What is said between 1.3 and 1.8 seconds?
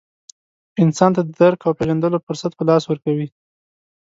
درک او